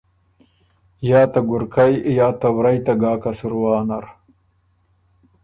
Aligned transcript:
یا 1.09 1.21
ته 1.31 1.39
ګُرکئ 1.49 1.93
یا 2.19 2.27
ته 2.39 2.47
ورئ 2.55 2.77
ته 2.85 2.93
ګاکه 3.01 3.31
سُروا 3.39 3.75
نر۔ 3.87 4.05